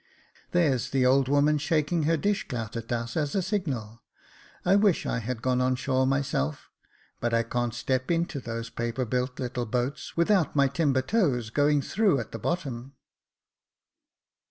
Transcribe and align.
There's 0.51 0.89
the 0.89 1.05
old 1.05 1.27
woman 1.27 1.59
shaking 1.59 2.05
her 2.09 2.17
dishclout 2.17 2.75
at 2.75 2.91
us, 2.91 3.15
as 3.15 3.35
a 3.35 3.43
signal. 3.43 4.01
I 4.65 4.75
wish 4.75 5.05
I 5.05 5.19
had 5.19 5.43
gone 5.43 5.61
on 5.61 5.75
shore 5.75 6.07
myself, 6.07 6.71
but 7.19 7.35
I 7.35 7.43
can't 7.43 7.75
step 7.75 8.09
into 8.09 8.39
those 8.39 8.71
paper 8.71 9.05
built 9.05 9.39
little 9.39 9.67
boats, 9.67 10.17
without 10.17 10.55
my 10.55 10.67
timber 10.67 11.03
toes 11.03 11.51
going 11.51 11.83
through 11.83 12.19
at 12.19 12.31
the 12.31 12.39
bottom." 12.39 12.93